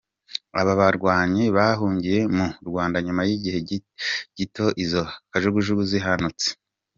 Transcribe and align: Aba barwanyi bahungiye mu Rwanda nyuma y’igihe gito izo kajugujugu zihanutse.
Aba 0.59 0.73
barwanyi 0.79 1.43
bahungiye 1.57 2.19
mu 2.35 2.47
Rwanda 2.69 2.97
nyuma 3.05 3.21
y’igihe 3.29 3.59
gito 4.37 4.65
izo 4.83 5.03
kajugujugu 5.31 5.83
zihanutse. 5.91 6.47